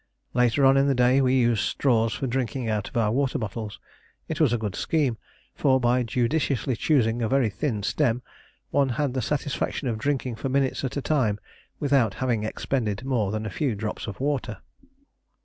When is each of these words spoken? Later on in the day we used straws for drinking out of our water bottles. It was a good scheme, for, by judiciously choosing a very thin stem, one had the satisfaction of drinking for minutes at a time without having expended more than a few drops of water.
Later 0.33 0.65
on 0.65 0.77
in 0.77 0.87
the 0.87 0.95
day 0.95 1.21
we 1.21 1.35
used 1.39 1.61
straws 1.61 2.11
for 2.15 2.25
drinking 2.25 2.67
out 2.67 2.89
of 2.89 2.97
our 2.97 3.11
water 3.11 3.37
bottles. 3.37 3.79
It 4.27 4.41
was 4.41 4.51
a 4.51 4.57
good 4.57 4.75
scheme, 4.75 5.19
for, 5.53 5.79
by 5.79 6.01
judiciously 6.01 6.75
choosing 6.75 7.21
a 7.21 7.29
very 7.29 7.51
thin 7.51 7.83
stem, 7.83 8.23
one 8.71 8.89
had 8.97 9.13
the 9.13 9.21
satisfaction 9.21 9.87
of 9.87 9.99
drinking 9.99 10.37
for 10.37 10.49
minutes 10.49 10.83
at 10.83 10.97
a 10.97 11.03
time 11.03 11.37
without 11.79 12.15
having 12.15 12.43
expended 12.43 13.03
more 13.05 13.31
than 13.31 13.45
a 13.45 13.51
few 13.51 13.75
drops 13.75 14.07
of 14.07 14.19
water. 14.19 14.57